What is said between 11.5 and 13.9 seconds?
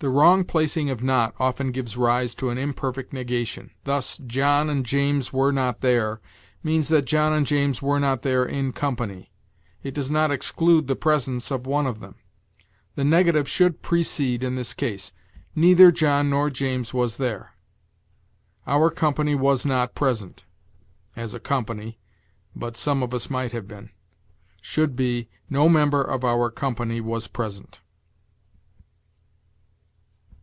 of one of them. The negative should